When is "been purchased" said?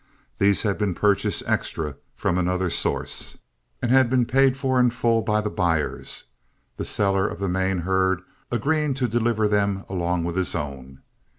0.79-1.43